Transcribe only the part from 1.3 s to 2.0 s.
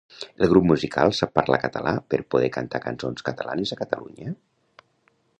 parlar català